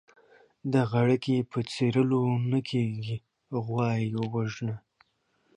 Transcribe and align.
د 0.73 0.73
غړکي 0.91 1.35
په 1.51 1.59
څيرلو 1.73 2.23
نه 2.51 2.59
کېږي، 2.69 3.17
غوا 3.65 3.89
يې 4.01 4.07
ووژنه. 4.19 4.75